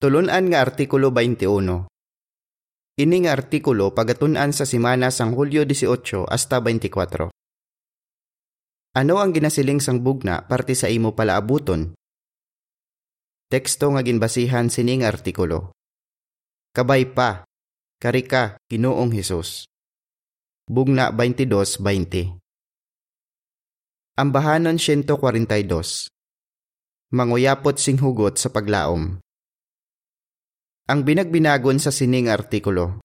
Tulunan 0.00 0.48
nga 0.48 0.64
Artikulo 0.64 1.12
21. 1.12 1.84
Ini 3.04 3.16
nga 3.20 3.36
artikulo 3.36 3.92
pagatunan 3.92 4.48
sa 4.48 4.64
simana 4.64 5.12
sang 5.12 5.36
Hulyo 5.36 5.68
18 5.68 6.24
hasta 6.24 6.56
24. 6.56 7.28
Ano 8.96 9.14
ang 9.20 9.36
ginasiling 9.36 9.76
sang 9.76 10.00
bugna 10.00 10.48
parte 10.48 10.72
sa 10.72 10.88
imo 10.88 11.12
palaabuton? 11.12 11.92
Teksto 13.52 13.92
nga 13.92 14.00
ginbasihan 14.00 14.72
sining 14.72 15.04
artikulo. 15.04 15.76
Kabay 16.72 17.04
pa, 17.12 17.44
karika, 18.00 18.56
Ginoong 18.72 19.12
Hesus. 19.12 19.68
Bugna 20.64 21.12
22:20. 21.12 22.40
Ambahanon 24.16 24.80
142. 24.80 26.08
Manguyapot 27.12 27.76
sing 27.76 28.00
hugot 28.00 28.40
sa 28.40 28.48
paglaom. 28.48 29.20
Ang 30.90 31.06
binagbinagon 31.06 31.78
sa 31.78 31.94
sining 31.94 32.26
artikulo. 32.26 32.98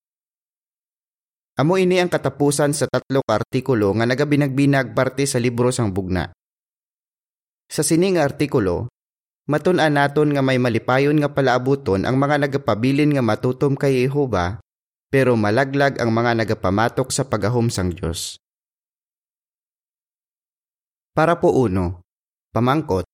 Amo 1.53 1.77
ini 1.77 2.01
ang 2.01 2.09
katapusan 2.09 2.73
sa 2.73 2.89
tatlo 2.89 3.21
ka 3.21 3.45
artikulo 3.45 3.93
nga 3.93 4.09
nagabinagbinag 4.09 4.97
parte 4.97 5.29
sa 5.29 5.37
libro 5.37 5.69
sang 5.69 5.93
bugna. 5.93 6.33
Sa 7.69 7.85
sining 7.85 8.17
artikulo, 8.17 8.89
matun-an 9.45 10.01
naton 10.01 10.33
nga 10.33 10.41
may 10.41 10.57
malipayon 10.57 11.13
nga 11.21 11.29
palaabuton 11.29 12.09
ang 12.09 12.17
mga 12.17 12.49
nagapabilin 12.49 13.13
nga 13.13 13.21
matutom 13.21 13.77
kay 13.77 14.09
Jehova, 14.09 14.57
pero 15.13 15.37
malaglag 15.37 16.01
ang 16.01 16.09
mga 16.09 16.41
nagapamatok 16.41 17.13
sa 17.13 17.29
pagahom 17.29 17.69
sang 17.69 17.93
Dios. 17.93 18.41
Para 21.13 21.37
po 21.37 21.53
uno, 21.53 22.01
pamangkot, 22.49 23.05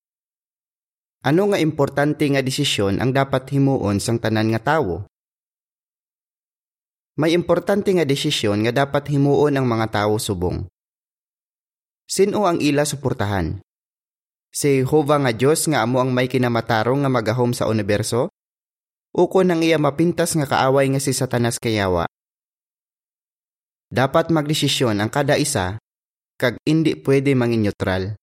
ano 1.21 1.53
nga 1.53 1.61
importante 1.61 2.25
nga 2.25 2.41
desisyon 2.41 2.97
ang 2.97 3.13
dapat 3.13 3.45
himuon 3.53 4.01
sang 4.01 4.17
tanan 4.17 4.49
nga 4.49 4.77
tawo? 4.77 5.05
May 7.13 7.37
importante 7.37 7.93
nga 7.93 8.01
desisyon 8.01 8.65
nga 8.65 8.73
dapat 8.73 9.05
himuon 9.13 9.53
ang 9.53 9.69
mga 9.69 10.01
tawo 10.01 10.17
subong. 10.17 10.65
Sino 12.09 12.49
ang 12.49 12.57
ila 12.57 12.81
suportahan? 12.89 13.61
Si 14.49 14.81
Jehovah 14.81 15.21
nga 15.21 15.31
Dios 15.31 15.69
nga 15.69 15.85
amo 15.85 16.01
ang 16.01 16.09
may 16.09 16.25
kinamatarong 16.25 17.05
nga 17.05 17.11
magahom 17.13 17.53
sa 17.53 17.69
universo? 17.69 18.33
Uko 19.13 19.45
nang 19.45 19.61
iya 19.61 19.77
mapintas 19.77 20.33
nga 20.33 20.49
kaaway 20.49 20.89
nga 20.89 20.99
si 21.03 21.13
Satanas 21.13 21.61
kayawa? 21.61 22.09
Dapat 23.91 24.31
magdesisyon 24.31 25.03
ang 25.03 25.11
kada 25.11 25.35
isa 25.35 25.77
kag 26.39 26.57
indi 26.63 26.95
pwede 26.97 27.35
mangin 27.35 27.67
neutral. 27.67 28.17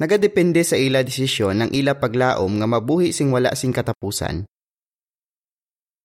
Nagadepende 0.00 0.64
sa 0.64 0.80
ila 0.80 1.04
desisyon 1.04 1.60
ng 1.60 1.70
ila 1.76 2.00
paglaom 2.00 2.62
nga 2.62 2.68
mabuhi 2.68 3.12
sing 3.12 3.28
wala 3.28 3.52
sing 3.52 3.74
katapusan. 3.76 4.48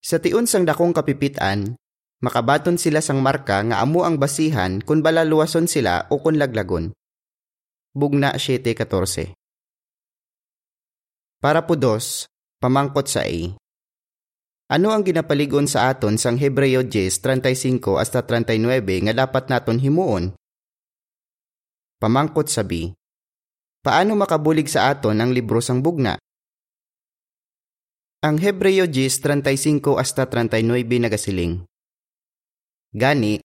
Sa 0.03 0.19
tiun 0.19 0.47
sang 0.47 0.67
dakong 0.67 0.91
kapipitan, 0.91 1.75
makabaton 2.23 2.75
sila 2.75 2.99
sang 2.99 3.23
marka 3.23 3.63
nga 3.63 3.80
amo 3.80 4.03
ang 4.03 4.19
basihan 4.19 4.83
kung 4.83 4.99
balaluwason 4.99 5.67
sila 5.69 6.08
o 6.11 6.19
kung 6.19 6.35
laglagon. 6.35 6.91
Bugna 7.95 8.35
7.14 8.35 9.33
Para 11.41 11.63
po 11.65 11.73
dos, 11.73 12.30
pamangkot 12.61 13.08
sa 13.09 13.25
A. 13.25 13.39
Ano 14.67 14.91
ang 14.91 15.08
ginapaligon 15.08 15.63
sa 15.63 15.88
aton 15.88 16.19
sang 16.19 16.35
Hebreo 16.35 16.83
10.35 16.83 17.80
hasta 17.95 18.19
39 18.19 19.08
nga 19.08 19.13
dapat 19.15 19.47
naton 19.47 19.80
himuon? 19.80 20.35
Pamangkot 22.03 22.52
sa 22.52 22.67
B. 22.67 22.96
Paano 23.88 24.19
makabulig 24.19 24.67
sa 24.67 24.91
aton 24.91 25.16
ang 25.16 25.31
libro 25.31 25.63
sang 25.63 25.80
bugna? 25.80 26.19
Ang 28.19 28.35
Hebreo 28.35 28.83
10:35 28.83 29.95
hasta 29.95 30.27
39 30.27 31.07
nagasiling. 31.07 31.63
Gani, 32.91 33.39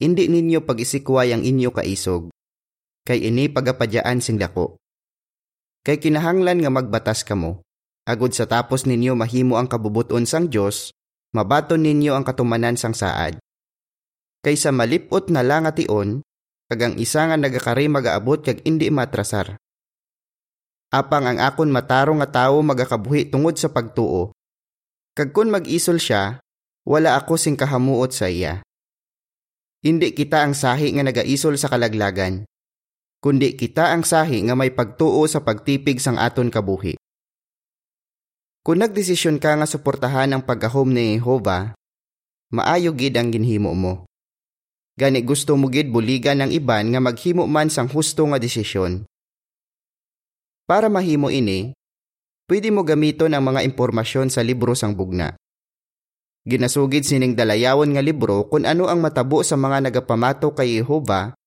hindi 0.00 0.32
ninyo 0.32 0.64
pag-isikway 0.64 1.36
ang 1.36 1.44
inyo 1.44 1.76
kaisog, 1.76 2.32
kay 3.04 3.28
ini 3.28 3.52
pagapadyaan 3.52 4.24
sing 4.24 4.40
dako. 4.40 4.80
Kay 5.84 6.00
kinahanglan 6.00 6.64
nga 6.64 6.72
magbatas 6.72 7.20
kamo, 7.20 7.60
agud 8.08 8.32
sa 8.32 8.48
tapos 8.48 8.88
ninyo 8.88 9.12
mahimo 9.12 9.60
ang 9.60 9.68
kabubuton 9.68 10.24
sang 10.24 10.48
Dios, 10.48 10.96
mabaton 11.36 11.84
ninyo 11.84 12.16
ang 12.16 12.24
katumanan 12.24 12.80
sang 12.80 12.96
saad. 12.96 13.36
Kaysa 14.40 14.72
malipot 14.72 15.28
na 15.28 15.44
lang 15.44 15.68
ation, 15.68 16.24
kag 16.72 16.80
ang 16.80 16.94
isa 16.96 17.28
nga 17.28 17.36
nagakari 17.36 17.92
magaabot 17.92 18.40
kag 18.40 18.64
indi 18.64 18.88
matrasar 18.88 19.60
apang 20.92 21.26
ang 21.26 21.38
akon 21.42 21.70
matarong 21.72 22.22
nga 22.22 22.44
tawo 22.44 22.62
magakabuhi 22.62 23.28
tungod 23.28 23.58
sa 23.58 23.70
pagtuo. 23.70 24.30
Kag 25.16 25.32
kun 25.32 25.48
mag-isol 25.50 25.96
siya, 25.96 26.38
wala 26.86 27.18
ako 27.18 27.34
sing 27.40 27.56
kahamuot 27.58 28.12
sa 28.12 28.30
iya. 28.30 28.62
Hindi 29.82 30.12
kita 30.12 30.44
ang 30.44 30.54
sahi 30.54 30.94
nga 30.94 31.02
nagaisol 31.06 31.56
sa 31.58 31.70
kalaglagan, 31.70 32.46
kundi 33.22 33.54
kita 33.58 33.90
ang 33.90 34.06
sahi 34.06 34.44
nga 34.46 34.54
may 34.54 34.70
pagtuo 34.70 35.24
sa 35.26 35.42
pagtipig 35.42 35.98
sang 35.98 36.18
aton 36.20 36.50
kabuhi. 36.52 36.94
Kung 38.66 38.82
nagdesisyon 38.82 39.38
ka 39.38 39.54
nga 39.54 39.66
suportahan 39.66 40.34
ang 40.34 40.42
pagahom 40.42 40.90
ni 40.90 41.22
Jehova, 41.22 41.78
maayo 42.50 42.90
gid 42.98 43.14
ang 43.14 43.30
ginhimo 43.30 43.70
mo. 43.78 44.10
Gani 44.98 45.22
gusto 45.22 45.54
mo 45.54 45.70
gid 45.70 45.86
buligan 45.92 46.42
ng 46.42 46.50
iban 46.50 46.90
nga 46.90 46.98
maghimo 46.98 47.46
man 47.46 47.70
sang 47.70 47.86
husto 47.86 48.26
nga 48.26 48.42
desisyon. 48.42 49.06
Para 50.66 50.90
mahimo 50.90 51.30
ini, 51.30 51.78
pwede 52.50 52.74
mo 52.74 52.82
gamiton 52.82 53.30
ang 53.30 53.54
mga 53.54 53.62
impormasyon 53.70 54.34
sa 54.34 54.42
libro 54.42 54.74
sang 54.74 54.98
bugna. 54.98 55.38
Ginasugid 56.42 57.06
sining 57.06 57.38
dalayawon 57.38 57.94
nga 57.94 58.02
libro 58.02 58.50
kung 58.50 58.66
ano 58.66 58.90
ang 58.90 58.98
matabo 58.98 59.46
sa 59.46 59.54
mga 59.54 59.86
nagapamato 59.86 60.50
kay 60.58 60.82
Jehova 60.82 61.38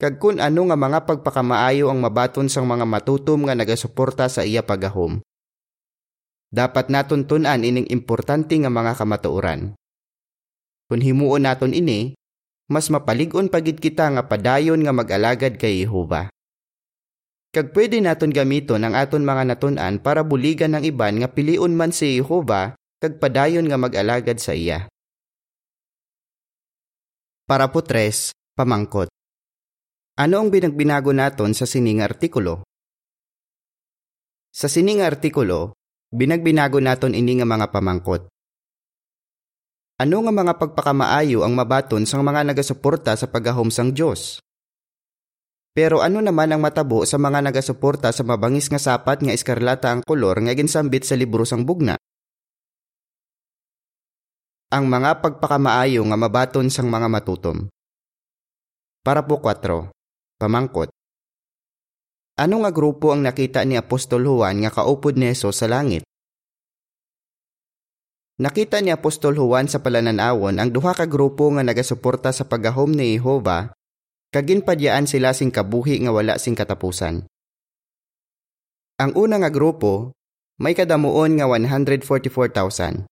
kag 0.00 0.16
kung 0.16 0.40
ano 0.40 0.66
nga 0.72 0.76
mga 0.76 0.98
pagpakamaayo 1.04 1.92
ang 1.92 2.00
mabaton 2.00 2.48
sang 2.48 2.64
mga 2.64 2.88
matutom 2.88 3.44
nga 3.44 3.54
nagasuporta 3.54 4.26
sa 4.32 4.40
iya 4.42 4.64
pagahom. 4.64 5.20
Dapat 6.48 6.88
naton 6.88 7.28
tun-an 7.28 7.64
ining 7.64 7.88
importante 7.92 8.56
nga 8.56 8.72
mga 8.72 8.96
kamatuoran. 8.96 9.76
Kung 10.88 11.00
himuon 11.00 11.44
naton 11.44 11.76
ini, 11.76 12.16
mas 12.72 12.88
mapalig-on 12.88 13.52
pagid 13.52 13.80
kita 13.80 14.08
nga 14.16 14.24
padayon 14.24 14.80
nga 14.80 14.96
mag-alagad 14.96 15.60
kay 15.60 15.84
Jehova. 15.84 16.32
Kag 17.52 17.76
pwede 17.76 18.00
naton 18.00 18.32
gamiton 18.32 18.80
ang 18.80 18.96
aton 18.96 19.28
mga 19.28 19.52
natun-an 19.52 20.00
para 20.00 20.24
buligan 20.24 20.72
ng 20.72 20.88
iban 20.88 21.20
nga 21.20 21.28
piliun 21.28 21.76
man 21.76 21.92
si 21.92 22.16
Jehova 22.16 22.72
kag 22.96 23.20
padayon 23.20 23.68
nga 23.68 23.76
mag-alagad 23.76 24.40
sa 24.40 24.56
iya. 24.56 24.88
Para 27.44 27.68
po 27.68 27.84
tres, 27.84 28.32
pamangkot. 28.56 29.12
Ano 30.16 30.40
ang 30.40 30.48
binagbinago 30.48 31.12
naton 31.12 31.52
sa 31.52 31.68
sining 31.68 32.00
artikulo? 32.00 32.64
Sa 34.48 34.72
sining 34.72 35.04
artikulo, 35.04 35.76
binagbinago 36.08 36.80
naton 36.80 37.12
ini 37.12 37.36
nga 37.36 37.44
mga 37.44 37.68
pamangkot. 37.68 38.32
Ano 40.00 40.16
nga 40.24 40.32
mga 40.32 40.56
pagpakamaayo 40.56 41.44
ang 41.44 41.52
mabaton 41.52 42.08
sang 42.08 42.24
mga 42.24 42.48
nagasuporta 42.48 43.12
sa 43.12 43.28
pagahom 43.28 43.68
sang 43.68 43.92
Dios? 43.92 44.40
Pero 45.72 46.04
ano 46.04 46.20
naman 46.20 46.52
ang 46.52 46.60
matabo 46.60 47.08
sa 47.08 47.16
mga 47.16 47.48
nagasuporta 47.48 48.12
sa 48.12 48.20
mabangis 48.28 48.68
nga 48.68 48.76
sapat 48.76 49.24
nga 49.24 49.32
eskarlata 49.32 49.88
ang 49.88 50.04
kolor 50.04 50.44
nga 50.44 50.52
ginsambit 50.52 51.08
sa 51.08 51.16
libro 51.16 51.48
sang 51.48 51.64
bugna? 51.64 51.96
Ang 54.68 54.84
mga 54.92 55.24
pagpakamaayo 55.24 56.04
nga 56.04 56.16
mabaton 56.16 56.68
sang 56.68 56.92
mga 56.92 57.08
matutom. 57.08 57.72
Para 59.00 59.24
po 59.24 59.40
4. 59.40 59.88
Pamangkot. 60.36 60.92
Ano 62.36 62.64
nga 62.64 62.70
grupo 62.72 63.12
ang 63.12 63.24
nakita 63.24 63.64
ni 63.64 63.80
Apostol 63.80 64.28
Juan 64.28 64.60
nga 64.64 64.72
kaupod 64.72 65.16
ni 65.16 65.32
Jesus 65.32 65.56
sa 65.56 65.68
langit? 65.72 66.04
Nakita 68.40 68.80
ni 68.84 68.92
Apostol 68.92 69.40
Juan 69.40 69.72
sa 69.72 69.80
palananawon 69.80 70.60
ang 70.60 70.68
duha 70.68 70.92
ka 70.92 71.08
grupo 71.08 71.48
nga 71.52 71.64
nagasuporta 71.64 72.28
sa 72.32 72.44
pagahom 72.44 72.92
ni 72.92 73.16
Jehova 73.16 73.72
kaginpadyaan 74.32 75.04
sila 75.04 75.36
sing 75.36 75.52
kabuhi 75.52 76.00
nga 76.00 76.10
wala 76.10 76.40
sing 76.40 76.56
katapusan. 76.56 77.28
Ang 78.96 79.12
una 79.12 79.36
nga 79.36 79.52
grupo, 79.52 80.16
may 80.56 80.72
kadamuon 80.72 81.36
nga 81.36 81.46
144,000. 81.46 83.04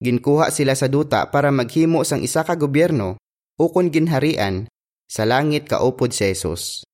Ginkuha 0.00 0.48
sila 0.48 0.72
sa 0.76 0.88
duta 0.88 1.28
para 1.28 1.52
maghimo 1.52 2.04
sang 2.04 2.24
isa 2.24 2.40
ka 2.40 2.56
gobyerno 2.56 3.20
kung 3.60 3.92
ginharian 3.92 4.64
sa 5.04 5.28
langit 5.28 5.68
kaupod 5.68 6.16
si 6.16 6.32
Jesus. 6.32 6.84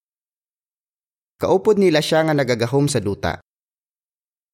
Kaupod 1.39 1.79
nila 1.79 2.03
siya 2.03 2.27
nga 2.27 2.35
nagagahom 2.35 2.91
sa 2.91 2.99
duta. 2.99 3.39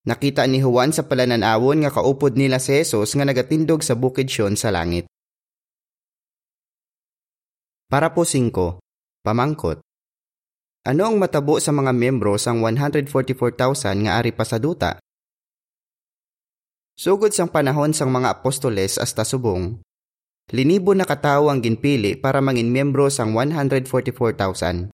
Nakita 0.05 0.45
ni 0.51 0.61
Juan 0.61 0.93
sa 0.93 1.07
palananawon 1.07 1.87
nga 1.87 1.91
kaupod 1.95 2.37
nila 2.37 2.61
si 2.61 2.77
Jesus 2.77 3.17
nga 3.17 3.25
nagatindog 3.25 3.81
sa 3.81 3.97
bukid 3.97 4.29
siyon 4.29 4.59
sa 4.59 4.69
langit. 4.69 5.09
Para 7.93 8.09
po 8.17 8.25
5. 8.25 8.49
Pamangkot. 9.21 9.85
Ano 10.89 11.03
ang 11.05 11.21
matabo 11.21 11.61
sa 11.61 11.77
mga 11.77 11.93
membro 11.93 12.41
sang 12.41 12.65
144,000 12.65 14.09
nga 14.09 14.17
ari 14.17 14.33
pa 14.33 14.49
sa 14.49 14.57
duta? 14.57 14.97
Sugod 16.97 17.37
sang 17.37 17.53
panahon 17.53 17.93
sang 17.93 18.09
mga 18.09 18.41
apostoles 18.41 18.97
hasta 18.97 19.29
subong, 19.29 19.77
linibo 20.57 20.97
na 20.97 21.05
katawo 21.05 21.53
ang 21.53 21.61
ginpili 21.61 22.17
para 22.17 22.41
mangin 22.41 22.73
miyembro 22.73 23.13
sang 23.13 23.37
144,000. 23.37 24.89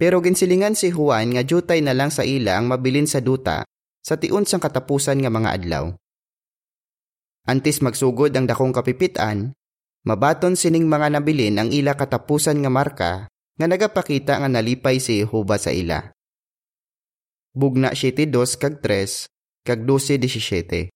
Pero 0.00 0.24
ginsilingan 0.24 0.72
si 0.72 0.96
Juan 0.96 1.36
nga 1.36 1.44
jutay 1.44 1.84
na 1.84 1.92
lang 1.92 2.08
sa 2.08 2.24
ila 2.24 2.56
ang 2.56 2.72
mabilin 2.72 3.04
sa 3.04 3.20
duta 3.20 3.68
sa 4.00 4.16
tiun 4.16 4.48
sang 4.48 4.64
katapusan 4.64 5.20
nga 5.20 5.28
mga 5.28 5.60
adlaw. 5.60 5.92
Antis 7.44 7.84
magsugod 7.84 8.32
ang 8.32 8.48
dakong 8.48 8.72
kapipitan, 8.72 9.52
mabaton 10.04 10.52
sining 10.54 10.84
mga 10.84 11.16
nabilin 11.16 11.56
ang 11.56 11.72
ila 11.72 11.96
katapusan 11.96 12.60
nga 12.60 12.70
marka 12.70 13.12
nga 13.56 13.66
nagapakita 13.66 14.36
nga 14.36 14.48
nalipay 14.52 15.00
si 15.00 15.24
Jehova 15.24 15.56
sa 15.56 15.72
ila. 15.72 16.12
Bugna 17.56 17.96
7.2 17.96 18.60
kag 18.60 18.84
3 18.84 19.64
kag 19.64 19.80
12.17. 19.88 20.92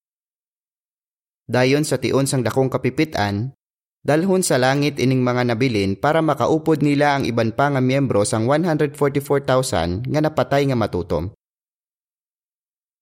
Dayon 1.48 1.88
sa 1.88 1.96
tion 1.96 2.28
sang 2.28 2.44
dakong 2.44 2.68
kapipitan, 2.68 3.56
dalhon 4.04 4.44
sa 4.44 4.60
langit 4.60 5.00
ining 5.00 5.24
mga 5.24 5.56
nabilin 5.56 5.96
para 5.96 6.20
makaupod 6.20 6.84
nila 6.84 7.16
ang 7.16 7.24
iban 7.24 7.56
pa 7.56 7.72
nga 7.72 7.80
miyembro 7.80 8.28
sang 8.28 8.44
144,000 8.44 10.04
nga 10.04 10.20
napatay 10.20 10.68
nga 10.68 10.76
matutom. 10.76 11.32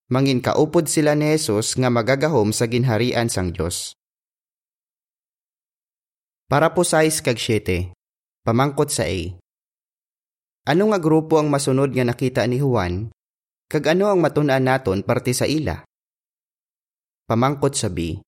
Mangin 0.06 0.38
kaupod 0.38 0.86
sila 0.86 1.18
ni 1.18 1.34
Jesus 1.34 1.74
nga 1.74 1.90
magagahom 1.90 2.54
sa 2.54 2.70
ginharian 2.70 3.26
sang 3.26 3.50
Dios. 3.50 3.98
Para 6.46 6.70
po 6.70 6.86
6 6.86 7.26
kag 7.26 7.42
7. 7.42 7.90
Pamangkot 8.46 8.86
sa 8.86 9.02
A. 9.02 9.34
Ano 10.70 10.94
nga 10.94 11.02
grupo 11.02 11.42
ang 11.42 11.50
masunod 11.50 11.90
nga 11.90 12.06
nakita 12.06 12.46
ni 12.46 12.62
Juan 12.62 13.10
Kag 13.66 13.90
ano 13.90 14.06
ang 14.06 14.22
matun-an 14.22 14.62
naton 14.62 15.02
parte 15.02 15.34
sa 15.34 15.42
ila? 15.42 15.82
Pamangkot 17.26 17.74
sa 17.74 17.90
B. 17.90 18.22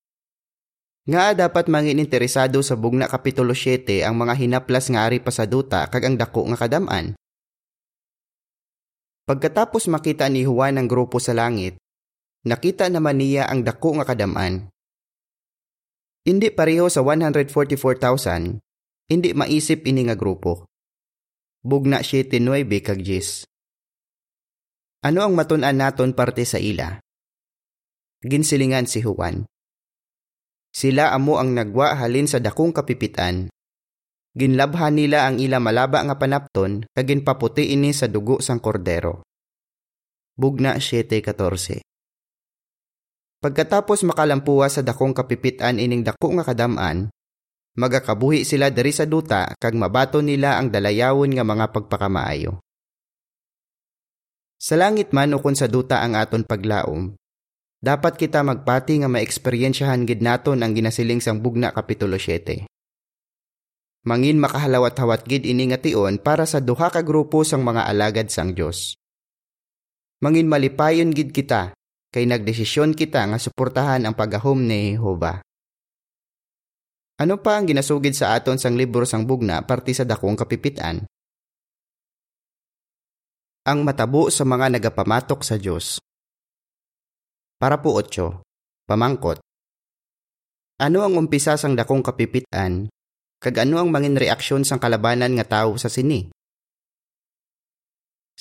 Nga 1.06 1.46
dapat 1.46 1.70
mangin 1.70 2.02
interesado 2.02 2.58
sa 2.58 2.74
bugna 2.74 3.06
kapitulo 3.06 3.54
7 3.54 4.02
ang 4.02 4.18
mga 4.18 4.34
hinaplas 4.34 4.90
nga 4.90 5.06
ari 5.06 5.22
pa 5.22 5.30
sa 5.30 5.46
duta 5.46 5.86
kag 5.86 6.02
ang 6.02 6.18
dako 6.18 6.50
nga 6.50 6.66
kadaman. 6.66 7.14
Pagkatapos 9.30 9.86
makita 9.86 10.26
ni 10.26 10.42
Juan 10.42 10.74
ang 10.74 10.90
grupo 10.90 11.22
sa 11.22 11.38
langit, 11.38 11.78
nakita 12.42 12.90
naman 12.90 13.22
niya 13.22 13.46
ang 13.46 13.62
dako 13.62 14.02
nga 14.02 14.10
kadaman. 14.10 14.66
Hindi 16.28 16.52
pareho 16.52 16.92
sa 16.92 17.00
144,000, 17.00 18.60
hindi 19.08 19.30
maisip 19.32 19.88
ini 19.88 20.04
nga 20.04 20.12
grupo. 20.12 20.68
Bugna 21.64 22.04
7-9 22.04 22.68
kag 22.84 23.00
10. 23.00 23.48
Ano 25.08 25.24
ang 25.24 25.32
matun-an 25.32 25.80
naton 25.80 26.12
parte 26.12 26.44
sa 26.44 26.60
ila? 26.60 27.00
Ginsilingan 28.20 28.84
si 28.84 29.00
Juan. 29.00 29.48
Sila 30.68 31.16
amo 31.16 31.40
ang 31.40 31.56
nagwa 31.56 31.96
halin 31.96 32.28
sa 32.28 32.44
dakong 32.44 32.76
kapipitan. 32.76 33.48
Ginlabhan 34.36 35.00
nila 35.00 35.24
ang 35.24 35.40
ila 35.40 35.56
malaba 35.64 36.04
nga 36.04 36.20
panapton 36.20 36.84
kag 36.92 37.08
ginpaputi 37.08 37.72
ini 37.72 37.96
sa 37.96 38.04
dugo 38.04 38.44
sang 38.44 38.60
kordero. 38.60 39.24
Bugna 40.36 40.76
7:14. 40.76 41.87
Pagkatapos 43.38 44.02
makalampuwa 44.02 44.66
sa 44.66 44.82
dakong 44.82 45.14
kapipitan 45.14 45.78
ining 45.78 46.02
dako 46.02 46.34
nga 46.34 46.42
kadaman, 46.42 47.06
magakabuhi 47.78 48.42
sila 48.42 48.74
diri 48.74 48.90
sa 48.90 49.06
duta 49.06 49.54
kag 49.62 49.78
mabato 49.78 50.18
nila 50.18 50.58
ang 50.58 50.74
dalayawon 50.74 51.38
nga 51.38 51.46
mga 51.46 51.70
pagpakamaayo. 51.70 52.58
Sa 54.58 54.74
langit 54.74 55.14
man 55.14 55.38
o 55.38 55.40
sa 55.54 55.70
duta 55.70 56.02
ang 56.02 56.18
aton 56.18 56.42
paglaom, 56.42 57.14
dapat 57.78 58.18
kita 58.18 58.42
magpati 58.42 59.06
nga 59.06 59.08
maeksperiensyahan 59.08 60.02
gid 60.02 60.18
naton 60.18 60.58
ang 60.66 60.74
ginasiling 60.74 61.22
sang 61.22 61.38
bugna 61.38 61.70
kapitulo 61.70 62.18
7. 62.18 62.66
Mangin 64.02 64.42
makahalawat-hawat 64.42 65.30
gid 65.30 65.46
ini 65.46 65.70
nga 65.70 65.78
tion 65.78 66.18
para 66.18 66.42
sa 66.42 66.58
duha 66.58 66.90
ka 66.90 67.06
grupo 67.06 67.46
sang 67.46 67.62
mga 67.62 67.86
alagad 67.86 68.34
sang 68.34 68.50
Dios. 68.50 68.98
Mangin 70.18 70.50
malipayon 70.50 71.14
gid 71.14 71.30
kita 71.30 71.77
kay 72.08 72.24
nagdesisyon 72.24 72.96
kita 72.96 73.24
nga 73.28 73.38
suportahan 73.40 74.04
ang 74.04 74.14
pagahom 74.16 74.64
ni 74.64 74.96
Jehova. 74.96 75.40
Ano 77.18 77.34
pa 77.42 77.58
ang 77.58 77.66
ginasugid 77.66 78.14
sa 78.14 78.38
aton 78.38 78.56
sang 78.56 78.78
libro 78.78 79.02
sang 79.02 79.26
bugna 79.26 79.66
parte 79.66 79.90
sa 79.90 80.06
dakong 80.06 80.38
kapipitan? 80.38 81.08
ang 83.68 83.84
matabo 83.84 84.32
sa 84.32 84.48
mga 84.48 84.80
nagapamatok 84.80 85.44
sa 85.44 85.60
Diyos. 85.60 86.00
Para 87.60 87.84
po 87.84 88.00
otso, 88.00 88.40
pamangkot. 88.88 89.44
Ano 90.80 91.04
ang 91.04 91.20
umpisa 91.20 91.52
sang 91.60 91.76
dakong 91.76 92.00
kapipitan, 92.00 92.88
kag 93.36 93.60
ano 93.60 93.76
ang 93.76 93.92
mangin 93.92 94.16
reaksyon 94.16 94.64
sang 94.64 94.80
kalabanan 94.80 95.36
nga 95.36 95.60
tao 95.60 95.76
sa 95.76 95.92
sini? 95.92 96.32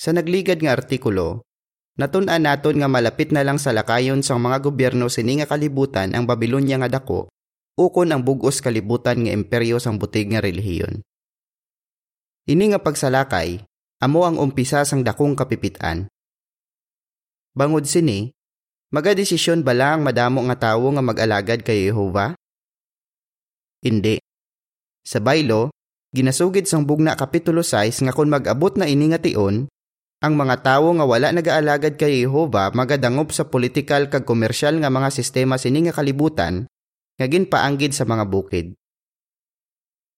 Sa 0.00 0.16
nagligad 0.16 0.64
nga 0.64 0.72
artikulo, 0.72 1.44
natun-an 1.98 2.46
naton 2.46 2.78
nga 2.78 2.86
malapit 2.86 3.34
na 3.34 3.42
lang 3.42 3.58
sa 3.58 3.74
lakayon 3.74 4.22
sang 4.22 4.38
mga 4.38 4.62
gobyerno 4.62 5.10
sini 5.10 5.42
nga 5.42 5.50
kalibutan 5.50 6.14
ang 6.14 6.24
Babylonia 6.24 6.78
nga 6.78 6.88
dako, 6.88 7.26
ukon 7.74 8.14
ang 8.14 8.22
bugos 8.22 8.62
kalibutan 8.62 9.26
nga 9.26 9.34
imperyo 9.34 9.82
sang 9.82 9.98
butig 9.98 10.30
nga 10.30 10.38
relihiyon. 10.38 11.02
Ini 12.48 12.64
nga 12.72 12.80
pagsalakay, 12.80 13.60
amo 14.00 14.24
ang 14.24 14.38
umpisa 14.38 14.86
sang 14.86 15.02
dakong 15.02 15.34
kapipitan. 15.34 16.08
Bangod 17.52 17.84
sini, 17.84 18.30
magadesisyon 18.94 19.66
ba 19.66 19.74
lang 19.74 20.06
madamo 20.06 20.40
nga 20.48 20.70
tawo 20.70 20.94
nga 20.94 21.02
mag-alagad 21.02 21.66
kay 21.66 21.90
Jehova? 21.90 22.38
Hindi. 23.82 24.22
Sa 25.02 25.18
baylo, 25.18 25.74
ginasugid 26.14 26.70
sang 26.70 26.86
bugna 26.86 27.18
kapitulo 27.18 27.60
6 27.60 28.06
nga 28.06 28.14
kung 28.14 28.30
mag-abot 28.30 28.78
na 28.78 28.86
ini 28.86 29.10
nga 29.10 29.20
tion, 29.20 29.66
ang 30.18 30.34
mga 30.34 30.66
tawo 30.66 30.90
nga 30.98 31.06
wala 31.06 31.30
nagaalagad 31.30 31.94
kay 31.94 32.26
Jehova 32.26 32.74
magadangop 32.74 33.30
sa 33.30 33.46
politikal 33.46 34.10
kag 34.10 34.26
komersyal 34.26 34.82
nga 34.82 34.90
mga 34.90 35.14
sistema 35.14 35.54
sini 35.54 35.86
nga 35.86 35.94
kalibutan 35.94 36.66
nga 37.18 37.26
ginpaanggid 37.26 37.94
sa 37.94 38.06
mga 38.06 38.24
bukid. 38.26 38.74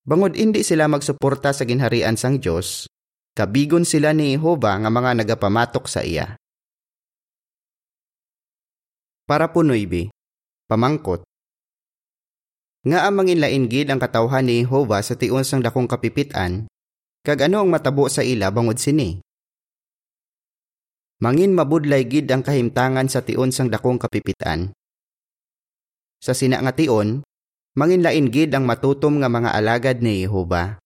Bangod 0.04 0.36
hindi 0.36 0.64
sila 0.64 0.88
magsuporta 0.88 1.52
sa 1.52 1.68
ginharian 1.68 2.16
sang 2.16 2.40
Dios, 2.40 2.88
Kabigon 3.30 3.86
sila 3.86 4.10
ni 4.10 4.34
Jehova 4.34 4.74
nga 4.74 4.90
mga 4.90 5.22
nagapamatok 5.22 5.86
sa 5.86 6.02
iya. 6.02 6.34
Para 9.22 9.54
po 9.54 9.62
noibi, 9.62 10.10
pamangkot. 10.66 11.22
Nga 12.82 13.06
ang 13.06 13.14
manginlain 13.14 13.70
gid 13.70 13.86
ang 13.86 14.02
katawhan 14.02 14.50
ni 14.50 14.66
Jehova 14.66 14.98
sa 15.00 15.14
tiun 15.14 15.46
sang 15.46 15.62
dakong 15.62 15.86
kapipitan, 15.86 16.66
kag 17.22 17.46
ano 17.46 17.62
ang 17.62 17.70
matabo 17.70 18.10
sa 18.10 18.26
ila 18.26 18.50
bangod 18.50 18.82
sini. 18.82 19.22
Mangin 21.20 21.52
mabudlay 21.52 22.08
gid 22.08 22.32
ang 22.32 22.40
kahimtangan 22.40 23.04
sa 23.12 23.20
tiun 23.20 23.52
sang 23.52 23.68
dakong 23.68 24.00
kapipitan. 24.00 24.72
Sa 26.16 26.32
sina 26.32 26.64
nga 26.64 26.72
tion, 26.72 27.20
manginlain 27.76 28.32
gid 28.32 28.56
ang 28.56 28.64
matutom 28.64 29.20
nga 29.20 29.28
mga 29.28 29.52
alagad 29.52 30.00
ni 30.00 30.24
Jehova. 30.24 30.80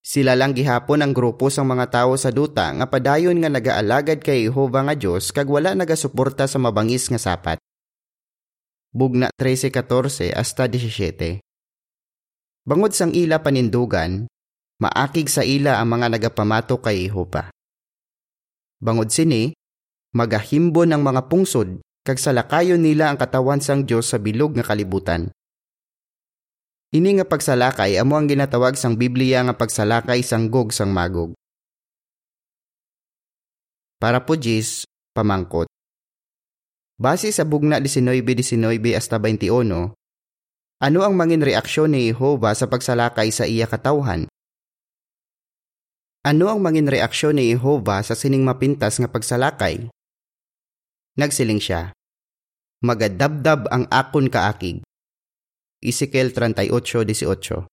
Sila 0.00 0.32
lang 0.40 0.56
gihapon 0.56 1.04
ang 1.04 1.12
grupo 1.12 1.52
sang 1.52 1.68
mga 1.68 1.92
tawo 1.92 2.16
sa 2.16 2.32
duta 2.32 2.72
nga 2.72 2.88
padayon 2.88 3.36
nga 3.36 3.52
nagaalagad 3.52 4.24
kay 4.24 4.48
Jehova 4.48 4.88
nga 4.88 4.96
Dios 4.96 5.28
kag 5.36 5.52
wala 5.52 5.76
nagasuporta 5.76 6.48
sa 6.48 6.56
mabangis 6.56 7.12
nga 7.12 7.20
sapat. 7.20 7.60
Bugna 8.96 9.28
13:14 9.36 10.32
hasta 10.32 10.64
17. 10.64 11.44
Bangod 12.64 12.96
sang 12.96 13.12
ila 13.12 13.44
panindugan, 13.44 14.24
maakig 14.80 15.28
sa 15.28 15.44
ila 15.44 15.76
ang 15.76 15.92
mga 15.92 16.16
nagapamato 16.16 16.80
kay 16.80 17.04
Jehova. 17.04 17.52
Bangod 18.76 19.08
sini, 19.08 19.56
magahimbon 20.12 20.92
ang 20.92 21.00
mga 21.00 21.32
pungsod 21.32 21.80
kag 22.04 22.20
salakayon 22.20 22.78
nila 22.78 23.08
ang 23.08 23.18
katawan 23.18 23.58
sang 23.58 23.88
Dios 23.88 24.12
sa 24.12 24.20
bilog 24.20 24.52
nga 24.54 24.62
kalibutan. 24.68 25.32
Ini 26.94 27.18
nga 27.18 27.26
pagsalakay 27.26 27.98
amo 27.98 28.14
ang 28.14 28.30
ginatawag 28.30 28.78
sang 28.78 28.94
Biblia 28.94 29.42
nga 29.42 29.56
pagsalakay 29.56 30.22
sang 30.22 30.52
gog 30.52 30.70
sang 30.70 30.94
magog. 30.94 31.34
Para 33.96 34.22
po 34.22 34.36
Jis, 34.36 34.84
pamangkot. 35.16 35.66
Base 37.00 37.32
sa 37.32 37.48
bugna 37.48 37.80
19-19 37.80 38.92
hasta 38.92 39.16
21, 39.16 39.96
ano 40.76 40.98
ang 41.00 41.14
mangin 41.16 41.40
reaksyon 41.40 41.96
ni 41.96 42.12
Jehova 42.12 42.52
sa 42.52 42.68
pagsalakay 42.68 43.32
sa 43.32 43.48
iya 43.48 43.64
katawhan? 43.64 44.28
Ano 46.26 46.50
ang 46.50 46.58
mangin 46.58 46.90
reaksyon 46.90 47.38
ni 47.38 47.54
Jehova 47.54 48.02
sa 48.02 48.18
sining 48.18 48.42
mapintas 48.42 48.98
nga 48.98 49.06
pagsalakay? 49.06 49.86
Nagsiling 51.14 51.62
siya, 51.62 51.94
Magadabdab 52.82 53.70
ang 53.70 53.86
akon 53.94 54.26
kaakig. 54.26 54.82
Ezekiel 55.78 56.34
38:18. 56.34 57.70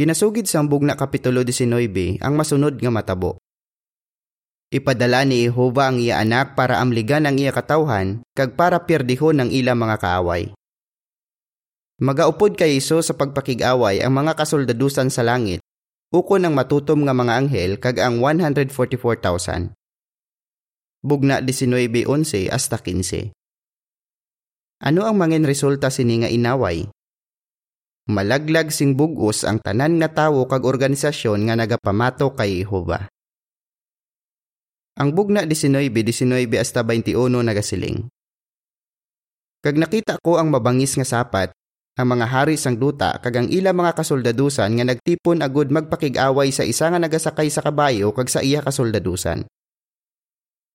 Ginasugid 0.00 0.48
sa 0.48 0.64
ambog 0.64 0.80
kapitulo 0.96 1.44
19 1.44 2.24
ang 2.24 2.34
masunod 2.40 2.80
nga 2.80 2.88
matabo. 2.88 3.36
Ipadala 4.72 5.28
ni 5.28 5.44
Jehova 5.44 5.92
ang 5.92 6.00
iya 6.00 6.24
anak 6.24 6.56
para 6.56 6.80
amligan 6.80 7.28
ang 7.28 7.36
iya 7.36 7.52
katawhan 7.52 8.24
kag 8.32 8.56
para 8.56 8.80
pierdihon 8.80 9.44
ang 9.44 9.52
ila 9.52 9.76
mga 9.76 10.00
kaaway. 10.00 10.56
Magaupod 12.00 12.56
kay 12.56 12.80
Iso 12.80 13.04
sa 13.04 13.12
pagpakig-away 13.12 14.00
ang 14.00 14.16
mga 14.16 14.40
kasoldadusan 14.40 15.12
sa 15.12 15.20
langit, 15.20 15.60
uko 16.14 16.38
ng 16.38 16.54
matutom 16.54 17.02
nga 17.02 17.10
mga 17.10 17.32
anghel 17.42 17.72
kag 17.82 17.98
ang 17.98 18.22
144,000. 18.22 19.74
Bugna 21.02 21.42
19.11 21.42 22.54
hasta 22.54 22.78
15. 22.78 23.34
Ano 24.78 25.00
ang 25.02 25.18
mangin 25.18 25.42
resulta 25.42 25.90
sini 25.90 26.22
nga 26.22 26.30
inaway? 26.30 26.86
Malaglag 28.06 28.70
sing 28.70 28.94
bugos 28.94 29.42
ang 29.42 29.58
tanan 29.58 29.98
nga 29.98 30.12
tawo 30.12 30.46
kag 30.46 30.62
organisasyon 30.62 31.50
nga 31.50 31.58
nagapamato 31.58 32.32
kay 32.36 32.62
Jehova. 32.62 33.10
Ang 34.94 35.10
bugna 35.10 35.42
19-19 35.42 36.54
hasta 36.54 36.86
21 36.86 37.42
nagasiling. 37.42 38.06
Kag 39.64 39.80
nakita 39.80 40.20
ko 40.22 40.38
ang 40.38 40.52
mabangis 40.52 40.94
nga 40.94 41.08
sapat, 41.08 41.50
ang 41.94 42.10
mga 42.10 42.26
hari 42.26 42.58
sang 42.58 42.74
duta 42.74 43.22
kag 43.22 43.38
ang 43.38 43.46
ila 43.46 43.70
mga 43.70 43.94
kasoldadusan 43.94 44.74
nga 44.74 44.84
nagtipon 44.84 45.46
agud 45.46 45.70
magpakig-away 45.70 46.50
sa 46.50 46.66
isa 46.66 46.90
nga 46.90 46.98
nagasakay 46.98 47.46
sa 47.46 47.62
kabayo 47.62 48.10
kag 48.10 48.26
sa 48.26 48.42
iya 48.42 48.58
kasoldadusan. 48.58 49.46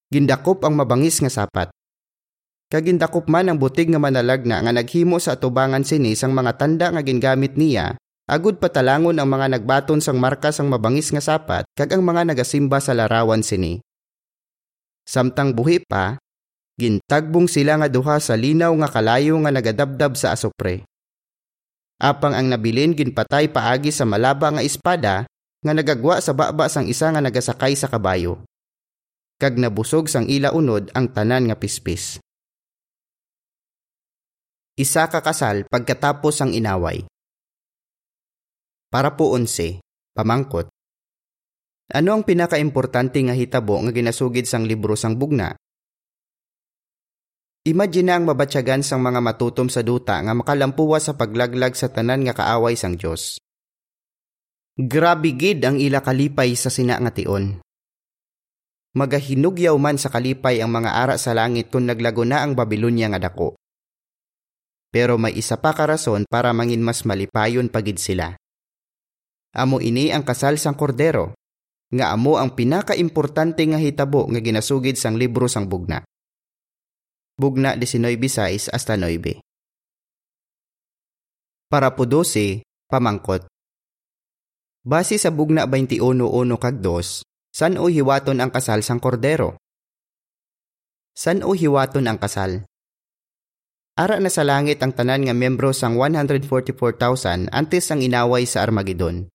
Gindakop 0.10 0.64
ang 0.64 0.80
mabangis 0.80 1.20
nga 1.20 1.28
sapat. 1.28 1.76
Kag 2.72 2.88
gindakop 2.88 3.28
man 3.28 3.52
ang 3.52 3.60
butig 3.60 3.92
nga 3.92 4.00
manalagna 4.00 4.64
nga 4.64 4.72
naghimo 4.72 5.20
sa 5.20 5.36
atubangan 5.36 5.84
sini 5.84 6.16
sang 6.16 6.32
mga 6.32 6.56
tanda 6.56 6.88
nga 6.88 7.04
gingamit 7.04 7.60
niya 7.60 8.00
agud 8.30 8.62
patalangon 8.62 9.20
ang 9.20 9.28
mga 9.28 9.60
nagbaton 9.60 10.00
sang 10.00 10.22
marka 10.22 10.56
sang 10.56 10.72
mabangis 10.72 11.12
nga 11.12 11.20
sapat 11.20 11.68
kag 11.76 11.92
ang 11.92 12.06
mga 12.06 12.32
nagasimba 12.32 12.80
sa 12.80 12.96
larawan 12.96 13.44
sini. 13.44 13.84
Samtang 15.04 15.52
buhi 15.58 15.84
pa, 15.84 16.22
gintagbong 16.80 17.50
sila 17.50 17.76
nga 17.82 17.90
duha 17.92 18.22
sa 18.22 18.38
linaw 18.38 18.72
nga 18.80 18.88
kalayo 18.88 19.36
nga 19.42 19.52
nagadabdab 19.52 20.14
sa 20.16 20.32
asopre. 20.38 20.88
Apang 22.00 22.32
ang 22.32 22.48
nabilin 22.48 22.96
ginpatay 22.96 23.52
paagi 23.52 23.92
sa 23.92 24.08
malaba 24.08 24.56
nga 24.56 24.64
espada 24.64 25.28
nga 25.60 25.74
nagagwa 25.76 26.24
sa 26.24 26.32
baba 26.32 26.72
sang 26.72 26.88
isa 26.88 27.12
nga 27.12 27.20
nagasakay 27.20 27.76
sa 27.76 27.92
kabayo. 27.92 28.40
Kag 29.36 29.60
nabusog 29.60 30.08
sang 30.08 30.32
ila 30.32 30.56
unod 30.56 30.96
ang 30.96 31.12
tanan 31.12 31.52
nga 31.52 31.60
pispis. 31.60 32.24
Isa 34.80 35.12
ka 35.12 35.20
kasal 35.20 35.68
pagkatapos 35.68 36.40
ang 36.40 36.56
inaway. 36.56 37.04
Para 38.88 39.20
po 39.20 39.36
onse, 39.36 39.84
pamangkot, 40.16 40.72
ano 41.90 42.10
ang 42.16 42.24
pinakaimportante 42.24 43.20
nga 43.28 43.36
hitabo 43.36 43.76
nga 43.84 43.92
ginasugid 43.92 44.48
sang 44.48 44.64
libro 44.64 44.96
sang 44.96 45.20
bugna? 45.20 45.52
Imagine 47.68 48.16
ang 48.16 48.24
mabatyagan 48.24 48.80
sang 48.80 49.04
mga 49.04 49.20
matutom 49.20 49.68
sa 49.68 49.84
duta 49.84 50.16
nga 50.24 50.32
makalampuwa 50.32 50.96
sa 50.96 51.20
paglaglag 51.20 51.76
sa 51.76 51.92
tanan 51.92 52.24
nga 52.24 52.32
kaaway 52.32 52.80
sang 52.80 52.96
Dios. 52.96 53.36
Grabe 54.80 55.36
gid 55.36 55.60
ang 55.68 55.76
ila 55.76 56.00
kalipay 56.00 56.56
sa 56.56 56.72
sina 56.72 56.96
nga 56.96 57.12
tion. 57.12 57.60
Magahinugyaw 58.96 59.76
man 59.76 60.00
sa 60.00 60.08
kalipay 60.08 60.64
ang 60.64 60.72
mga 60.72 61.04
ara 61.04 61.20
sa 61.20 61.36
langit 61.36 61.68
kung 61.68 61.84
naglago 61.84 62.24
na 62.24 62.48
ang 62.48 62.56
Babylonia 62.56 63.12
nga 63.12 63.20
dako. 63.28 63.60
Pero 64.88 65.20
may 65.20 65.36
isa 65.36 65.60
pa 65.60 65.76
ka 65.76 65.84
rason 65.84 66.24
para 66.32 66.56
mangin 66.56 66.80
mas 66.80 67.04
malipayon 67.04 67.68
pagid 67.68 68.00
sila. 68.00 68.40
Amo 69.52 69.84
ini 69.84 70.16
ang 70.16 70.24
kasal 70.24 70.56
sang 70.56 70.80
kordero 70.80 71.36
nga 71.92 72.16
amo 72.16 72.40
ang 72.40 72.56
pinakaimportante 72.56 73.68
nga 73.68 73.78
hitabo 73.84 74.32
nga 74.32 74.40
ginasugid 74.40 74.96
sang 74.96 75.20
libro 75.20 75.52
sang 75.52 75.68
bugna. 75.68 76.02
Bugna 77.40 77.72
19.6 77.80 78.68
hasta 78.68 79.00
9. 79.00 79.40
Para 81.72 81.96
po 81.96 82.04
12, 82.04 82.68
pamangkot. 82.92 83.48
Base 84.84 85.16
sa 85.16 85.32
bugna 85.32 85.64
21.1 85.64 86.20
kag 86.60 86.84
2, 86.84 87.24
san 87.56 87.80
o 87.80 87.88
hiwaton 87.88 88.44
ang 88.44 88.52
kasal 88.52 88.84
sang 88.84 89.00
kordero? 89.00 89.56
San 91.16 91.40
o 91.48 91.56
hiwaton 91.56 92.12
ang 92.12 92.20
kasal? 92.20 92.68
Ara 93.96 94.20
na 94.20 94.28
sa 94.28 94.44
langit 94.44 94.84
ang 94.84 94.92
tanan 94.92 95.24
nga 95.24 95.32
membro 95.32 95.72
sang 95.72 95.96
144,000 95.96 97.56
antes 97.56 97.88
ang 97.88 98.04
inaway 98.04 98.44
sa 98.44 98.68
Armageddon. 98.68 99.32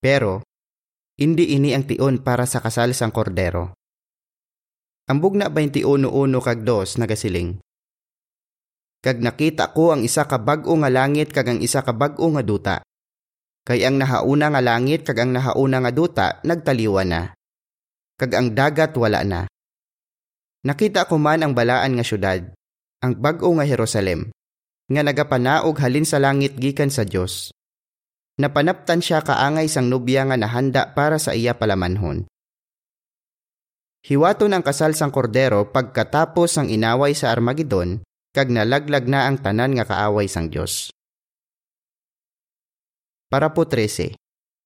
Pero, 0.00 0.40
hindi 1.20 1.52
ini 1.52 1.76
ang 1.76 1.84
tion 1.84 2.24
para 2.24 2.48
sa 2.48 2.64
kasal 2.64 2.96
sang 2.96 3.12
kordero. 3.12 3.76
Ang 5.10 5.18
bugna 5.18 5.50
21.1 5.50 6.06
kag 6.38 6.60
2 6.62 7.02
nagasiling. 7.02 7.58
Kag 9.02 9.18
nakita 9.18 9.74
ko 9.74 9.90
ang 9.90 10.06
isa 10.06 10.26
ka 10.30 10.38
bag-o 10.38 10.78
nga 10.78 10.90
langit 10.90 11.34
kag 11.34 11.50
ang 11.50 11.58
isa 11.58 11.82
ka 11.82 11.90
bag-o 11.90 12.30
nga 12.38 12.42
duta. 12.46 12.76
Kay 13.66 13.82
ang 13.82 13.98
nahauna 13.98 14.54
nga 14.54 14.62
langit 14.62 15.02
kag 15.02 15.18
ang 15.18 15.34
nahauna 15.34 15.82
nga 15.82 15.92
duta 15.94 16.26
nagtaliwa 16.46 17.02
na. 17.02 17.34
Kag 18.14 18.30
ang 18.38 18.54
dagat 18.54 18.94
wala 18.94 19.26
na. 19.26 19.40
Nakita 20.62 21.10
ko 21.10 21.18
man 21.18 21.42
ang 21.42 21.58
balaan 21.58 21.98
nga 21.98 22.06
syudad, 22.06 22.38
ang 23.02 23.18
bag-o 23.18 23.50
nga 23.58 23.66
Jerusalem, 23.66 24.30
nga 24.86 25.02
nagapanaog 25.02 25.74
halin 25.82 26.06
sa 26.06 26.22
langit 26.22 26.54
gikan 26.54 26.94
sa 26.94 27.02
Dios 27.02 27.50
Napanaptan 28.40 29.04
siya 29.04 29.20
kaangay 29.20 29.68
sang 29.68 29.92
nobya 29.92 30.24
nga 30.24 30.40
nahanda 30.40 30.88
para 30.96 31.20
sa 31.20 31.36
iya 31.36 31.52
palamanhon. 31.52 32.24
Hiwaton 34.02 34.50
ang 34.50 34.66
kasal 34.66 34.98
sang 34.98 35.14
kordero 35.14 35.70
pagkatapos 35.70 36.58
ang 36.58 36.66
inaway 36.66 37.14
sa 37.14 37.30
Armageddon 37.30 38.02
kag 38.34 38.50
nalaglag 38.50 39.06
na 39.06 39.30
ang 39.30 39.38
tanan 39.38 39.78
nga 39.78 39.86
kaaway 39.86 40.26
sang 40.26 40.50
Dios. 40.50 40.90
Para 43.30 43.54
po 43.54 43.62
13. 43.62 44.18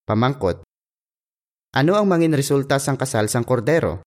Pamangkot. 0.09 0.65
Ano 1.77 1.93
ang 2.01 2.09
mangin 2.09 2.33
resulta 2.33 2.81
sang 2.81 2.97
kasal 2.97 3.29
sang 3.29 3.45
kordero? 3.45 4.01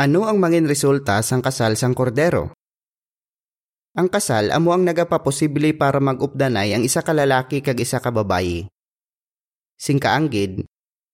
Ano 0.00 0.24
ang 0.24 0.40
mangin 0.40 0.64
resulta 0.64 1.20
sang 1.20 1.44
kasal 1.44 1.76
sang 1.76 1.92
kordero? 1.92 2.56
Ang 3.92 4.08
kasal 4.08 4.56
amo 4.56 4.72
ang 4.72 4.88
nagapaposible 4.88 5.76
para 5.76 6.00
mag-updanay 6.00 6.72
ang 6.72 6.80
isa 6.80 7.04
ka 7.04 7.12
lalaki 7.12 7.60
kag 7.60 7.76
isa 7.76 8.00
ka 8.00 8.08
babayi. 8.08 8.64
Singkaanggid, 9.76 10.64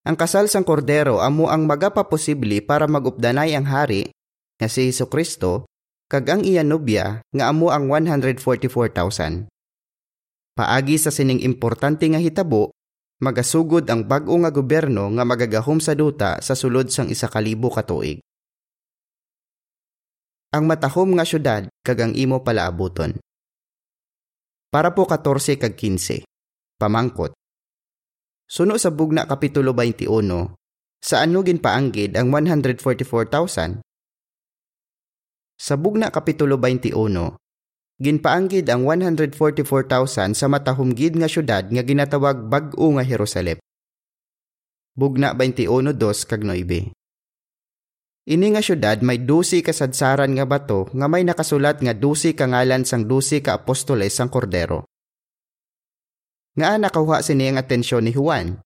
ang 0.05 0.15
kasal 0.15 0.45
sang 0.45 0.61
kordero 0.61 1.19
amo 1.19 1.49
ang 1.49 1.65
magapaposible 1.65 2.61
para 2.61 2.85
mag-updanay 2.85 3.57
ang 3.57 3.65
hari 3.65 4.13
nga 4.61 4.69
si 4.69 4.87
Hesus 4.87 5.09
Kristo 5.09 5.65
kag 6.05 6.29
ang 6.29 6.41
iya 6.45 6.61
nobya 6.61 7.25
nga 7.33 7.49
amo 7.49 7.73
ang 7.73 7.89
144,000. 7.89 9.49
Paagi 10.55 10.95
sa 11.01 11.09
sining 11.11 11.41
importante 11.43 12.05
nga 12.07 12.21
hitabo, 12.21 12.71
magasugod 13.19 13.89
ang 13.89 14.05
bag-o 14.05 14.37
nga 14.45 14.53
gobyerno 14.53 15.09
nga 15.17 15.25
magagahom 15.25 15.81
sa 15.81 15.97
duta 15.97 16.37
sa 16.39 16.53
sulod 16.53 16.87
sang 16.93 17.09
isa 17.09 17.25
kalibo 17.27 17.73
ka 17.73 17.83
tuig 17.83 18.21
ang 20.55 20.71
matahom 20.71 21.19
nga 21.19 21.27
syudad 21.27 21.67
kag 21.83 21.99
ang 21.99 22.13
imo 22.15 22.39
palaabuton. 22.39 23.19
Para 24.71 24.95
po 24.95 25.03
14 25.03 25.59
kag 25.59 25.75
15. 25.75 26.23
Pamangkot. 26.79 27.35
Suno 28.45 28.77
sa 28.77 28.93
bugna 28.93 29.25
kapitulo 29.25 29.73
21, 29.73 30.05
saan 31.01 31.33
no 31.33 31.41
ginpaanggid 31.41 32.13
ang 32.13 32.29
144,000? 32.29 33.81
Sa 35.57 35.73
bugna 35.81 36.13
kapitulo 36.13 36.53
21, 36.61 36.93
ginpaanggid 37.97 38.69
ang 38.69 38.85
144,000 38.85 40.37
sa 40.37 40.45
matahumgid 40.45 41.17
nga 41.17 41.25
syudad 41.25 41.65
nga 41.65 41.81
ginatawag 41.81 42.45
bag-o 42.45 42.93
nga 42.93 43.01
Jerusalem. 43.01 43.57
Bugna 44.93 45.33
21:2 45.33 46.29
kag 46.29 46.45
9. 46.45 46.93
Ini 48.29 48.47
nga 48.53 48.61
syudad 48.61 49.01
may 49.01 49.25
dusi 49.25 49.65
kasadsaran 49.65 50.37
nga 50.37 50.45
bato 50.45 50.85
nga 50.93 51.09
may 51.09 51.25
nakasulat 51.25 51.81
nga 51.81 51.97
dusi 51.97 52.37
kangalan 52.37 52.85
sang 52.85 53.09
dusi 53.09 53.41
ka 53.41 53.57
apostoles 53.57 54.13
sang 54.13 54.29
kordero. 54.29 54.85
Nga 56.55 56.79
nakahuha 56.79 57.19
sini 57.19 57.51
ang 57.51 57.59
atensyon 57.59 58.07
ni 58.07 58.15
Juan. 58.15 58.59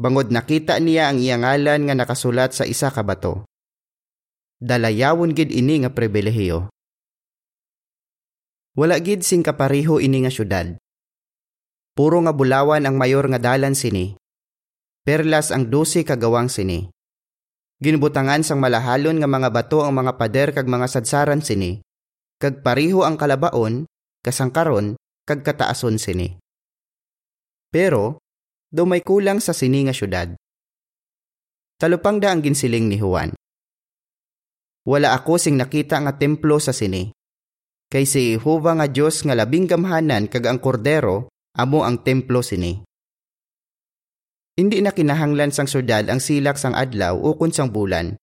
Bangod 0.00 0.32
nakita 0.32 0.80
niya 0.80 1.12
ang 1.12 1.20
iyang 1.20 1.44
ngalan 1.44 1.88
nga 1.88 1.94
nakasulat 1.94 2.56
sa 2.56 2.64
isa 2.64 2.88
ka 2.88 3.04
bato. 3.04 3.44
Dalayawon 4.60 5.36
gid 5.36 5.52
ini 5.52 5.84
nga 5.84 5.92
pribilehiyo. 5.92 6.72
Wala 8.80 8.96
gid 8.96 9.20
sing 9.20 9.44
kapariho 9.44 10.00
ini 10.00 10.24
nga 10.24 10.32
syudad. 10.32 10.80
Puro 11.92 12.16
nga 12.24 12.32
bulawan 12.32 12.88
ang 12.88 12.96
mayor 12.96 13.28
nga 13.28 13.36
dalan 13.36 13.76
sini. 13.76 14.16
Perlas 15.04 15.52
ang 15.52 15.68
dusi 15.68 16.00
kagawang 16.00 16.48
sini 16.48 16.88
Ginbutangan 17.80 18.44
sang 18.44 18.60
malahalon 18.60 19.16
nga 19.20 19.28
mga 19.28 19.48
bato 19.48 19.80
ang 19.80 19.96
mga 19.96 20.20
pader 20.20 20.52
kag 20.52 20.68
mga 20.68 20.84
sadsaran 20.84 21.40
sini. 21.40 21.80
Kag 22.36 22.60
pariho 22.60 23.08
ang 23.08 23.16
kalabaon, 23.16 23.88
kasangkaron, 24.20 25.00
kag 25.24 25.40
kataason 25.40 25.96
sini. 25.96 26.39
Pero, 27.70 28.18
do 28.70 28.82
may 28.86 29.02
kulang 29.02 29.38
sa 29.38 29.54
sini 29.54 29.86
nga 29.86 29.94
syudad. 29.94 30.34
Talupang 31.78 32.18
da 32.18 32.34
ang 32.34 32.42
ginsiling 32.42 32.90
ni 32.90 32.98
Juan. 32.98 33.32
Wala 34.84 35.14
ako 35.14 35.38
sing 35.38 35.56
nakita 35.56 36.02
nga 36.02 36.18
templo 36.18 36.58
sa 36.58 36.74
sini. 36.74 37.08
Kay 37.90 38.06
si 38.06 38.34
Jehova 38.34 38.78
nga 38.78 38.86
Dios 38.86 39.22
nga 39.26 39.34
labing 39.34 39.66
gamhanan 39.66 40.30
kag 40.30 40.46
ang 40.46 40.62
kordero 40.62 41.30
amo 41.58 41.82
ang 41.82 42.02
templo 42.06 42.42
sini. 42.42 42.78
Hindi 44.54 44.78
na 44.78 44.94
kinahanglan 44.94 45.50
sang 45.50 45.66
syudad 45.66 46.06
ang 46.06 46.22
silak 46.22 46.54
sang 46.60 46.74
adlaw 46.78 47.18
o 47.18 47.34
kun 47.34 47.50
sang 47.50 47.74
bulan. 47.74 48.14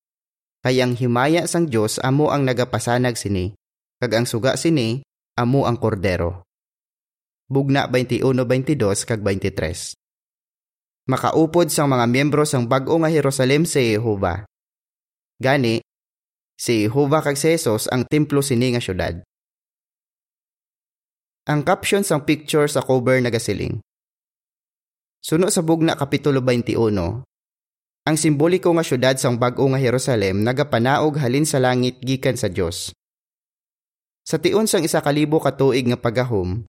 Kay 0.63 0.79
ang 0.79 0.95
himaya 0.95 1.47
sang 1.47 1.67
Dios 1.67 1.99
amo 1.99 2.31
ang 2.31 2.47
nagapasanag 2.47 3.19
sini, 3.19 3.51
kag 3.99 4.11
ang 4.15 4.25
suga 4.27 4.55
sini 4.55 5.03
amo 5.35 5.67
ang 5.67 5.75
kordero. 5.79 6.46
Bugna 7.47 7.87
21:22 7.87 9.07
kag 9.07 9.23
23. 9.23 9.95
Makaupod 11.07 11.71
sang 11.71 11.87
mga 11.87 12.03
miyembro 12.11 12.43
sang 12.43 12.67
bag-o 12.67 12.99
nga 12.99 13.07
Jerusalem 13.07 13.63
si 13.63 13.95
Jehova. 13.95 14.43
Gani, 15.39 15.79
si 16.59 16.83
Jehova 16.83 17.23
kag 17.23 17.39
si 17.39 17.55
Jesus 17.55 17.87
ang 17.87 18.03
templo 18.03 18.43
sini 18.43 18.75
nga 18.75 18.83
syudad. 18.83 19.23
Ang 21.47 21.63
caption 21.63 22.03
sang 22.03 22.27
picture 22.27 22.67
sa 22.67 22.83
cover 22.83 23.23
nagasiling. 23.23 23.79
Suno 25.23 25.47
sa 25.47 25.63
bugna 25.63 25.95
kapitulo 25.95 26.43
21, 26.43 27.23
ang 28.03 28.15
simboliko 28.19 28.75
nga 28.75 28.83
syudad 28.83 29.15
sang 29.15 29.39
bag-o 29.39 29.71
nga 29.71 29.79
Jerusalem 29.79 30.43
nagapanaog 30.43 31.15
halin 31.15 31.47
sa 31.47 31.63
langit 31.63 31.95
gikan 32.03 32.35
sa 32.35 32.51
Dios. 32.51 32.91
Sa 34.27 34.35
tion 34.35 34.67
sang 34.67 34.83
isa 34.83 34.99
kalibo 34.99 35.39
ka 35.39 35.55
tuig 35.55 35.87
nga 35.87 35.95
pagahom, 35.95 36.67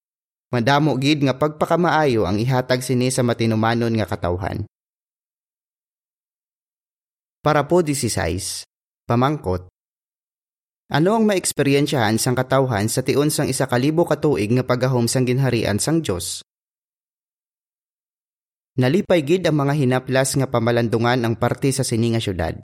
madamo 0.49 0.97
gid 0.97 1.25
nga 1.25 1.37
pagpakamaayo 1.37 2.25
ang 2.25 2.41
ihatag 2.41 2.81
sini 2.81 3.13
sa 3.13 3.21
matinumanon 3.25 3.93
nga 3.93 4.09
katawhan. 4.09 4.65
Para 7.45 7.65
po 7.65 7.81
16, 7.81 8.67
pamangkot, 9.09 9.71
ano 10.89 11.21
ang 11.21 11.29
maeksperiensyahan 11.29 12.17
sang 12.17 12.33
katawhan 12.33 12.89
sa 12.89 13.05
tion 13.05 13.29
sang 13.29 13.53
isa 13.53 13.69
kalibo 13.69 14.09
katuig 14.09 14.49
nga 14.57 14.65
pagahom 14.65 15.05
sang 15.05 15.29
ginharian 15.29 15.77
sang 15.77 16.01
Dios? 16.01 16.41
Nalipay 18.81 19.21
gid 19.21 19.45
ang 19.45 19.61
mga 19.61 19.75
hinaplas 19.75 20.39
nga 20.39 20.49
pamalandungan 20.49 21.27
ang 21.29 21.35
parte 21.37 21.69
sa 21.77 21.85
sini 21.85 22.17
nga 22.17 22.23
syudad. 22.23 22.57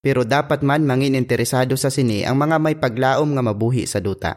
Pero 0.00 0.28
dapat 0.28 0.60
man 0.60 0.84
mangin 0.84 1.16
interesado 1.16 1.76
sa 1.80 1.88
sini 1.88 2.24
ang 2.24 2.36
mga 2.36 2.56
may 2.60 2.76
paglaom 2.76 3.32
nga 3.32 3.42
mabuhi 3.44 3.88
sa 3.88 4.00
duta. 4.00 4.36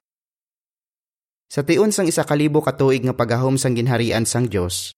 Sa 1.53 1.61
tion 1.61 1.93
sang 1.93 2.09
isa 2.09 2.25
kalibo 2.25 2.65
katuig 2.65 3.05
nga 3.05 3.13
pagahom 3.13 3.61
sang 3.61 3.77
ginharian 3.77 4.25
sang 4.25 4.49
Dios, 4.49 4.97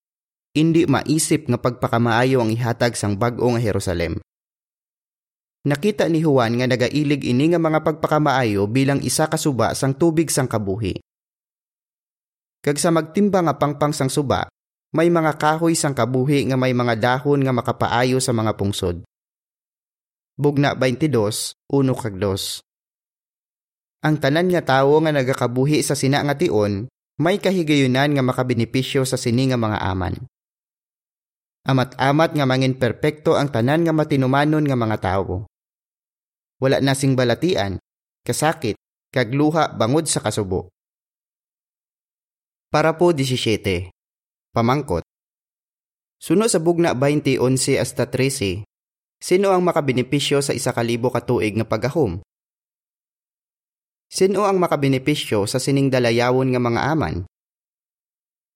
hindi 0.55 0.88
maisip 0.88 1.51
nga 1.51 1.59
pagpakamaayo 1.59 2.39
ang 2.39 2.47
ihatag 2.47 2.95
sang 2.95 3.19
bag-o 3.19 3.51
nga 3.51 3.59
Jerusalem. 3.59 4.24
Nakita 5.67 6.07
ni 6.07 6.24
Juan 6.24 6.55
nga 6.55 6.63
nagailig 6.63 7.27
ini 7.27 7.51
nga 7.51 7.59
mga 7.59 7.83
pagpakamaayo 7.83 8.71
bilang 8.71 9.03
isa 9.03 9.27
ka 9.27 9.35
suba 9.35 9.75
sang 9.75 10.00
tubig 10.00 10.31
sang 10.31 10.47
kabuhi. 10.47 10.95
Kag 12.63 12.79
sa 12.79 12.88
magtimba 12.88 13.43
nga 13.43 13.59
pangpang 13.59 13.91
sang 13.91 14.07
suba, 14.07 14.47
may 14.95 15.12
mga 15.12 15.35
kahoy 15.35 15.75
sang 15.75 15.91
kabuhi 15.91 16.47
nga 16.47 16.55
may 16.55 16.71
mga 16.71 16.95
dahon 16.95 17.43
nga 17.43 17.51
makapaayo 17.51 18.24
sa 18.24 18.31
mga 18.31 18.55
pungsod. 18.55 19.03
Bugna 20.39 20.71
22, 20.71 21.51
uno 21.75 21.91
kag 22.00 22.15
dos. 22.15 22.64
Ang 24.05 24.21
tanan 24.21 24.53
nga 24.53 24.62
tawo 24.62 25.01
nga 25.01 25.09
nagakabuhi 25.09 25.81
sa 25.81 25.97
sina 25.97 26.21
nga 26.21 26.38
tion, 26.38 26.85
may 27.17 27.41
kahigayunan 27.41 28.13
nga 28.13 28.21
makabenepisyo 28.21 29.01
sa 29.01 29.17
sini 29.17 29.50
nga 29.50 29.57
mga 29.57 29.81
aman. 29.81 30.13
Amat-amat 31.65 32.38
nga 32.38 32.45
mangin 32.45 32.77
perpekto 32.77 33.33
ang 33.33 33.50
tanan 33.50 33.81
nga 33.81 33.89
matinumanon 33.89 34.62
nga 34.69 34.77
mga 34.77 34.97
tawo 35.01 35.50
wala 36.59 36.79
na 36.79 36.95
sing 36.95 37.13
balatian, 37.13 37.79
kasakit, 38.24 38.79
kagluha 39.12 39.75
bangod 39.75 40.07
sa 40.07 40.24
kasubo. 40.24 40.71
Para 42.71 42.95
po 42.95 43.12
17. 43.12 43.91
Pamangkot. 44.51 45.03
Suno 46.19 46.47
sa 46.47 46.60
bugna 46.63 46.95
2011 46.95 47.80
hasta 47.80 48.08
13, 48.08 48.63
sino 49.19 49.51
ang 49.51 49.62
makabenepisyo 49.63 50.39
sa 50.39 50.56
isa 50.56 50.71
kalibo 50.71 51.12
katuig 51.12 51.56
nga 51.60 51.67
pagahom? 51.67 52.23
Sino 54.12 54.46
ang 54.46 54.62
makabenepisyo 54.62 55.50
sa 55.50 55.58
sining 55.58 55.89
dalayawon 55.89 56.54
nga 56.54 56.62
mga 56.62 56.82
aman? 56.94 57.15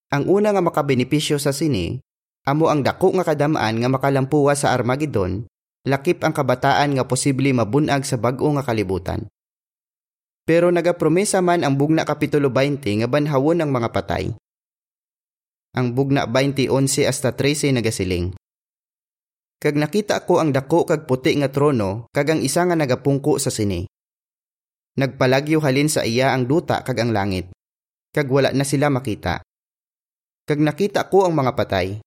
Ang 0.09 0.23
una 0.25 0.49
nga 0.53 0.61
makabenepisyo 0.65 1.37
sa 1.37 1.53
sini, 1.53 2.01
amo 2.49 2.69
ang 2.69 2.81
dako 2.81 3.13
nga 3.19 3.25
kadamaan 3.27 3.77
nga 3.77 3.89
makalampuwa 3.89 4.57
sa 4.57 4.73
Armageddon 4.73 5.45
lakip 5.87 6.21
ang 6.27 6.35
kabataan 6.35 6.97
nga 6.97 7.07
posible 7.07 7.49
mabunag 7.55 8.03
sa 8.03 8.19
bag-o 8.19 8.51
nga 8.57 8.63
kalibutan. 8.65 9.25
Pero 10.43 10.73
nagapromesa 10.73 11.39
man 11.45 11.61
ang 11.61 11.77
bugna 11.77 12.03
kapitulo 12.03 12.49
20 12.49 13.05
nga 13.05 13.07
banhawon 13.07 13.61
ang 13.61 13.69
mga 13.69 13.89
patay. 13.93 14.33
Ang 15.77 15.93
bugna 15.93 16.25
20:11 16.25 17.05
hasta 17.05 17.37
13 17.37 17.77
nagasiling. 17.77 18.33
Kag 19.59 19.75
nakita 19.77 20.25
ko 20.25 20.41
ang 20.41 20.55
dako 20.55 20.87
kag 20.87 21.05
puti 21.05 21.35
nga 21.37 21.51
trono 21.51 22.09
kag 22.15 22.33
ang 22.33 22.41
isa 22.41 22.65
nga 22.65 22.73
nagapungko 22.73 23.37
sa 23.37 23.53
sini. 23.53 23.85
Nagpalagyo 24.97 25.61
halin 25.61 25.91
sa 25.91 26.07
iya 26.07 26.33
ang 26.33 26.49
duta 26.49 26.81
kag 26.81 26.97
ang 26.97 27.13
langit. 27.13 27.51
Kag 28.09 28.25
wala 28.25 28.49
na 28.55 28.65
sila 28.65 28.89
makita. 28.89 29.45
Kag 30.49 30.57
nakita 30.57 31.05
ko 31.13 31.29
ang 31.29 31.37
mga 31.37 31.53
patay, 31.53 32.01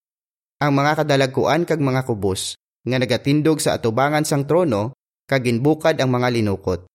ang 0.59 0.73
mga 0.75 1.03
kadalagkuan 1.03 1.63
kag 1.63 1.79
mga 1.79 2.03
kubos, 2.07 2.59
nga 2.83 2.99
nagatindog 2.99 3.63
sa 3.63 3.79
atubangan 3.79 4.27
sang 4.27 4.47
trono 4.47 4.95
kag 5.31 5.47
ginbukad 5.47 6.03
ang 6.03 6.11
mga 6.11 6.35
linukot. 6.35 6.87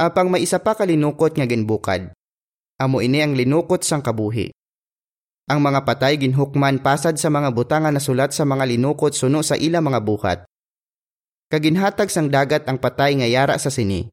Apang 0.00 0.32
may 0.32 0.40
isa 0.40 0.60
pa 0.60 0.72
ka 0.72 0.88
linukot 0.88 1.36
nga 1.36 1.44
ginbukad. 1.44 2.12
Amo 2.80 3.04
ini 3.04 3.20
ang 3.20 3.36
linukot 3.36 3.84
sang 3.84 4.00
kabuhi. 4.00 4.50
Ang 5.44 5.60
mga 5.60 5.84
patay 5.84 6.16
ginhukman 6.16 6.80
pasad 6.80 7.20
sa 7.20 7.28
mga 7.28 7.52
butanga 7.52 7.92
na 7.92 8.00
sulat 8.00 8.32
sa 8.32 8.48
mga 8.48 8.64
linukot 8.64 9.12
suno 9.12 9.44
sa 9.44 9.60
ila 9.60 9.84
mga 9.84 10.00
buhat. 10.00 10.38
Kaginhatag 11.52 12.08
sang 12.08 12.32
dagat 12.32 12.64
ang 12.64 12.80
patay 12.80 13.12
nga 13.20 13.28
yara 13.28 13.60
sa 13.60 13.68
sini. 13.68 14.08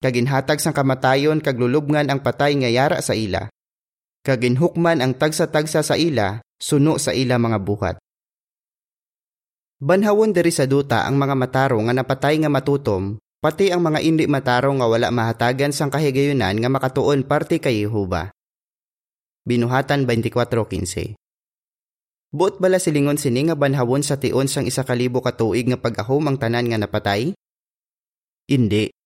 Kaginhatag 0.00 0.64
sang 0.64 0.72
kamatayon 0.72 1.44
kag 1.44 1.60
lulubngan 1.60 2.08
ang 2.08 2.24
patay 2.24 2.56
nga 2.56 2.72
yara 2.72 3.04
sa 3.04 3.12
ila. 3.12 3.52
Kaginhukman 4.24 5.04
ang 5.04 5.12
tagsa-tagsa 5.12 5.84
sa 5.84 5.92
ila 5.92 6.40
suno 6.56 6.96
sa 6.96 7.12
ila 7.12 7.36
mga 7.36 7.60
buhat. 7.60 7.96
Banhawon 9.80 10.32
diri 10.32 10.52
sa 10.52 10.64
duta 10.64 11.04
ang 11.04 11.20
mga 11.20 11.36
mataro 11.36 11.80
nga 11.84 11.92
napatay 11.92 12.36
nga 12.40 12.48
matutom, 12.52 13.16
pati 13.40 13.72
ang 13.72 13.80
mga 13.80 14.00
indi 14.04 14.24
mataro 14.28 14.72
nga 14.76 14.88
wala 14.88 15.08
mahatagan 15.08 15.72
sang 15.72 15.88
kahigayunan 15.92 16.56
nga 16.56 16.68
makatuon 16.72 17.24
parte 17.24 17.60
kay 17.60 17.84
Jehova. 17.84 18.32
Binuhatan 19.44 20.04
24:15. 20.04 21.16
Buot 22.32 22.56
bala 22.56 22.76
silingon 22.80 23.16
sini 23.16 23.48
nga 23.48 23.56
banhawon 23.56 24.04
sa 24.04 24.20
tion 24.20 24.48
sang 24.48 24.64
isa 24.64 24.84
kalibo 24.84 25.24
ka 25.24 25.36
tuig 25.36 25.68
nga 25.68 25.80
pagahom 25.80 26.24
ang 26.24 26.36
tanan 26.40 26.68
nga 26.72 26.80
napatay? 26.80 27.36
Indi. 28.48 28.99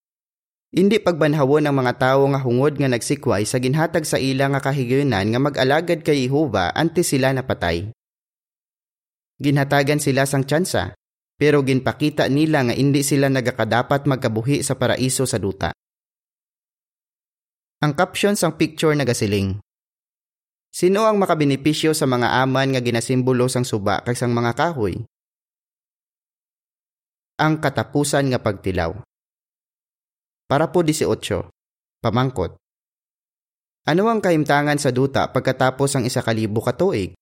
Indi 0.75 0.99
pagbanhawon 0.99 1.71
ang 1.71 1.77
mga 1.79 1.95
tawo 2.03 2.27
nga 2.35 2.43
hungod 2.43 2.83
nga 2.83 2.91
nagsikway 2.91 3.47
sa 3.47 3.63
ginhatag 3.63 4.03
sa 4.03 4.19
ila 4.19 4.51
nga 4.51 4.59
kahigayunan 4.59 5.23
nga 5.31 5.39
mag-alagad 5.39 6.03
kay 6.03 6.27
Jehova 6.27 6.75
antes 6.75 7.15
sila 7.15 7.31
napatay. 7.31 7.95
Ginhatagan 9.39 10.03
sila 10.03 10.27
sang 10.27 10.43
tsansa, 10.43 10.99
pero 11.39 11.63
ginpakita 11.63 12.27
nila 12.27 12.67
nga 12.67 12.75
hindi 12.75 13.07
sila 13.07 13.31
nagakadapat 13.31 14.11
magkabuhi 14.11 14.67
sa 14.67 14.75
paraiso 14.75 15.23
sa 15.31 15.39
duta. 15.39 15.71
Ang 17.79 17.95
caption 17.95 18.35
sang 18.35 18.59
picture 18.59 18.99
nagasiling. 18.99 19.63
Sino 20.75 21.07
ang 21.07 21.23
makabenepisyo 21.23 21.95
sa 21.95 22.11
mga 22.11 22.43
aman 22.43 22.75
nga 22.75 22.83
ginasimbolo 22.83 23.47
sang 23.47 23.63
suba 23.63 24.03
kay 24.03 24.19
sang 24.19 24.35
mga 24.35 24.59
kahoy? 24.59 25.07
Ang 27.39 27.63
katapusan 27.63 28.35
nga 28.35 28.43
pagtilaw. 28.43 29.14
Para 30.55 30.71
po 30.71 30.87
18. 30.87 31.51
Pamangkot. 31.99 32.55
Ano 33.91 34.07
ang 34.07 34.23
kahimtangan 34.23 34.79
sa 34.79 34.95
duta 34.95 35.27
pagkatapos 35.35 35.99
ang 35.99 36.07
isa 36.07 36.23
kalibo 36.23 36.63
katuig? 36.63 37.19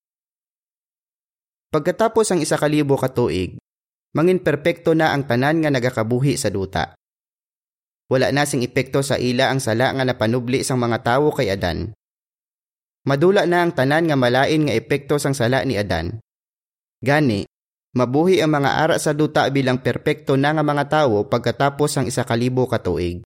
Pagkatapos 1.73 2.29
ang 2.29 2.45
isa 2.45 2.61
kalibo 2.61 3.01
katuig, 3.01 3.57
mangin 4.13 4.37
perpekto 4.37 4.93
na 4.93 5.17
ang 5.17 5.25
tanan 5.25 5.65
nga 5.65 5.73
nagakabuhi 5.73 6.37
sa 6.37 6.53
duta. 6.53 6.93
Wala 8.13 8.37
na 8.37 8.45
sing 8.45 8.61
epekto 8.61 9.01
sa 9.01 9.17
ila 9.17 9.49
ang 9.49 9.65
sala 9.65 9.97
nga 9.97 10.05
napanubli 10.05 10.61
sang 10.61 10.85
mga 10.85 11.01
tawo 11.01 11.33
kay 11.33 11.49
Adan. 11.49 11.97
Madula 13.09 13.49
na 13.49 13.65
ang 13.65 13.73
tanan 13.73 14.13
nga 14.13 14.17
malain 14.21 14.69
nga 14.69 14.77
epekto 14.77 15.17
sang 15.17 15.33
sala 15.33 15.65
ni 15.65 15.81
Adan. 15.81 16.21
Gani, 17.01 17.49
mabuhi 17.93 18.41
ang 18.41 18.57
mga 18.57 18.71
ara 18.89 18.97
sa 18.97 19.13
duta 19.13 19.45
bilang 19.53 19.81
perpekto 19.81 20.37
na 20.41 20.57
nga 20.57 20.65
mga 20.65 20.85
tawo 20.89 21.29
pagkatapos 21.29 22.01
ang 22.01 22.07
isa 22.09 22.25
kalibo 22.25 22.65
katuig. 22.65 23.21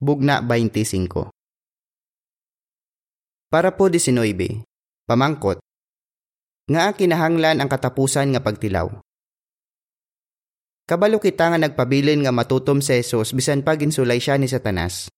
Bugna 0.00 0.40
25 0.40 1.28
Para 3.48 3.72
po 3.72 3.88
19, 3.88 4.64
pamangkot, 5.08 5.58
nga 6.68 6.92
kinahanglan 6.92 7.64
ang 7.64 7.68
katapusan 7.68 8.36
nga 8.36 8.44
pagtilaw. 8.44 8.92
Kabalo 10.88 11.20
kita 11.20 11.52
nga 11.52 11.60
nagpabilin 11.60 12.24
nga 12.24 12.32
matutom 12.32 12.80
si 12.80 12.96
Jesus 12.96 13.36
bisan 13.36 13.60
pa 13.60 13.76
ginsulay 13.76 14.20
siya 14.20 14.40
ni 14.40 14.48
Satanas. 14.48 15.12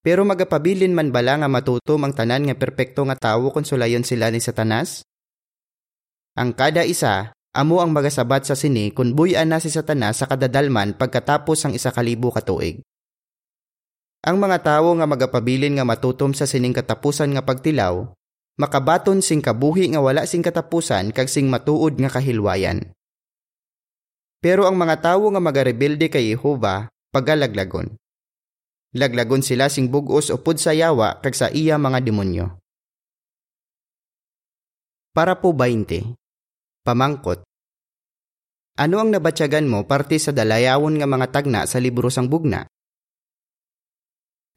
Pero 0.00 0.24
magapabilin 0.24 0.96
man 0.96 1.12
bala 1.12 1.40
nga 1.40 1.48
matutom 1.48 2.04
ang 2.04 2.12
tanan 2.16 2.48
nga 2.48 2.56
perpekto 2.56 3.04
nga 3.04 3.16
tawo 3.16 3.52
kung 3.52 3.64
sulayon 3.64 4.04
sila 4.04 4.32
ni 4.32 4.40
Satanas? 4.40 5.04
Ang 6.36 6.56
kada 6.56 6.88
isa, 6.88 7.36
amo 7.52 7.84
ang 7.84 7.92
magasabat 7.92 8.48
sa 8.48 8.56
sini 8.56 8.88
kung 8.96 9.12
buyan 9.12 9.52
na 9.52 9.60
si 9.60 9.68
Satanas 9.68 10.24
sa 10.24 10.26
kadadalman 10.26 10.96
pagkatapos 10.96 11.68
ang 11.68 11.72
isa 11.76 11.92
kalibo 11.92 12.32
katuig. 12.32 12.80
Ang 14.24 14.40
mga 14.40 14.62
tawo 14.62 14.96
nga 14.96 15.04
magapabilin 15.04 15.76
nga 15.76 15.84
matutom 15.84 16.32
sa 16.32 16.48
sining 16.48 16.72
katapusan 16.72 17.34
nga 17.36 17.42
pagtilaw, 17.44 18.08
makabaton 18.56 19.20
sing 19.20 19.44
kabuhi 19.44 19.92
nga 19.92 20.00
wala 20.00 20.24
sing 20.24 20.40
katapusan 20.40 21.12
kag 21.12 21.28
sing 21.28 21.50
matuod 21.50 21.98
nga 21.98 22.08
kahilwayan. 22.08 22.88
Pero 24.42 24.66
ang 24.66 24.78
mga 24.78 25.02
tawo 25.02 25.30
nga 25.34 25.42
magarebelde 25.42 26.06
kay 26.06 26.34
Jehova, 26.34 26.86
pagalaglagon. 27.10 27.94
Laglagon 28.94 29.42
sila 29.42 29.66
sing 29.66 29.90
bugos 29.90 30.30
o 30.30 30.38
pud 30.38 30.60
sa 30.60 30.70
yawa 30.70 31.18
kag 31.18 31.34
sa 31.34 31.50
iya 31.50 31.74
mga 31.76 31.98
demonyo. 32.00 32.46
Para 35.12 35.36
po 35.36 35.52
20. 35.52 36.21
Pamangkot. 36.82 37.46
Ano 38.74 38.98
ang 38.98 39.14
nabatyagan 39.14 39.70
mo 39.70 39.86
parte 39.86 40.18
sa 40.18 40.34
dalayawon 40.34 40.98
nga 40.98 41.06
mga 41.06 41.26
tagna 41.30 41.62
sa 41.62 41.78
libro 41.78 42.10
sang 42.10 42.26
bugna? 42.26 42.66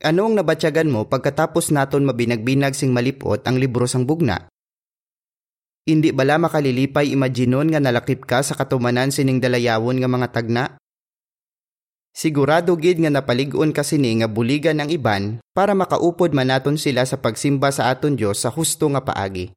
Ano 0.02 0.26
ang 0.26 0.34
nabatyagan 0.34 0.90
mo 0.90 1.06
pagkatapos 1.06 1.70
naton 1.70 2.02
mabinagbinag 2.02 2.74
sing 2.74 2.90
malipot 2.90 3.46
ang 3.46 3.62
libro 3.62 3.86
sang 3.86 4.10
bugna? 4.10 4.50
Hindi 5.86 6.10
bala 6.18 6.42
makalilipay 6.42 7.14
imaginon 7.14 7.70
nga 7.70 7.78
nalakip 7.78 8.26
ka 8.26 8.42
sa 8.42 8.58
katumanan 8.58 9.14
sining 9.14 9.38
dalayawon 9.38 10.02
nga 10.02 10.10
mga 10.10 10.28
tagna? 10.34 10.66
Sigurado 12.10 12.74
gid 12.74 13.06
nga 13.06 13.14
napaligon 13.14 13.70
ka 13.70 13.86
sini 13.86 14.18
nga 14.18 14.26
buligan 14.26 14.82
ang 14.82 14.90
iban 14.90 15.38
para 15.54 15.78
makaupod 15.78 16.34
manaton 16.34 16.82
sila 16.82 17.06
sa 17.06 17.22
pagsimba 17.22 17.70
sa 17.70 17.94
aton 17.94 18.18
Dios 18.18 18.42
sa 18.42 18.50
husto 18.50 18.90
nga 18.90 19.06
paagi. 19.06 19.54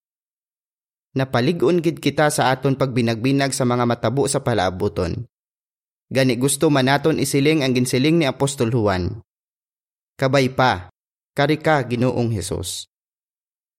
Napaligon 1.16 1.80
gid 1.80 2.02
kita 2.02 2.28
sa 2.28 2.52
aton 2.52 2.76
pagbinagbinag 2.76 3.56
sa 3.56 3.64
mga 3.64 3.84
matabo 3.88 4.28
sa 4.28 4.44
palaabuton. 4.44 5.24
Gani 6.08 6.34
gusto 6.36 6.68
manaton 6.68 7.20
isiling 7.20 7.64
ang 7.64 7.72
ginsiling 7.72 8.20
ni 8.20 8.26
Apostol 8.28 8.72
Juan. 8.72 9.20
Kabay 10.18 10.52
pa, 10.52 10.90
karika 11.32 11.80
Ginoong 11.84 12.32
Hesus. 12.32 12.90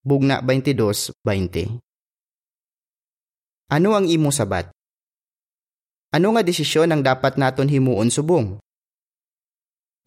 Bugna 0.01 0.41
22:20 0.41 1.81
ano 3.69 3.93
ang 3.93 4.09
imo 4.09 4.33
sabat? 4.33 4.73
Ano 6.09 6.33
nga 6.33 6.41
desisyon 6.41 6.89
ang 6.89 7.05
dapat 7.05 7.37
naton 7.37 7.69
himuon 7.69 8.09
subong? 8.09 8.57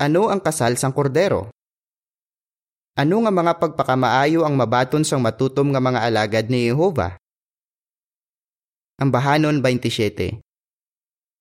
Ano 0.03 0.35
ang 0.35 0.43
kasal 0.43 0.75
sang 0.75 0.91
kordero? 0.91 1.55
Ano 2.93 3.25
nga 3.25 3.33
mga 3.33 3.57
pagpakamaayo 3.57 4.45
ang 4.45 4.53
mabaton 4.53 5.01
sang 5.01 5.25
matutom 5.25 5.73
nga 5.73 5.81
mga 5.81 6.13
alagad 6.13 6.53
ni 6.53 6.69
Jehova? 6.69 7.17
Ang 9.01 9.09
Bahanon 9.09 9.65
27 9.65 10.45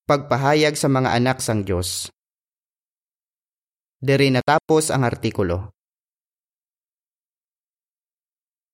Pagpahayag 0.08 0.80
sa 0.80 0.88
mga 0.88 1.12
anak 1.12 1.44
sang 1.44 1.68
Diyos 1.68 2.08
Diri 4.00 4.32
natapos 4.32 4.96
ang 4.96 5.04
artikulo. 5.04 5.76